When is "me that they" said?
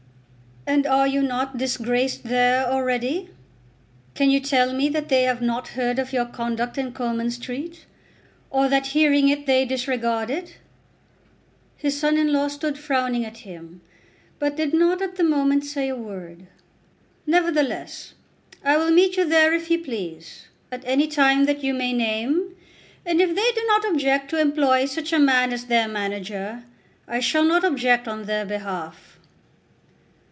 4.73-5.23